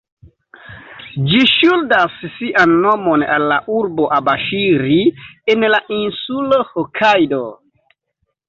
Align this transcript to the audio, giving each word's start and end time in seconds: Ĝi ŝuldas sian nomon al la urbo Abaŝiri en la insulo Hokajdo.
Ĝi 1.31 1.41
ŝuldas 1.51 2.15
sian 2.37 2.73
nomon 2.87 3.25
al 3.35 3.45
la 3.53 3.59
urbo 3.81 4.07
Abaŝiri 4.17 4.99
en 5.55 5.69
la 5.75 5.83
insulo 5.99 6.61
Hokajdo. 6.75 7.45